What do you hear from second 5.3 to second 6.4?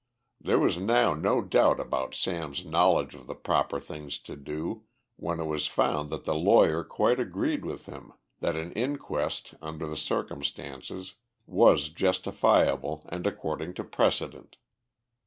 it was found that the